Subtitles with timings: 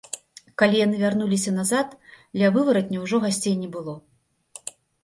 [0.61, 1.93] Калі яны вярнуліся назад,
[2.43, 3.93] ля вываратня ўжо гасцей не было.